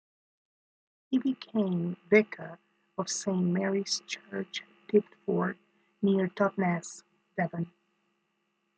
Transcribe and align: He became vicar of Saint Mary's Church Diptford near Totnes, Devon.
He 1.11 1.19
became 1.19 1.95
vicar 2.09 2.57
of 2.97 3.07
Saint 3.07 3.51
Mary's 3.53 3.99
Church 4.07 4.63
Diptford 4.87 5.57
near 6.01 6.27
Totnes, 6.29 7.03
Devon. 7.37 7.69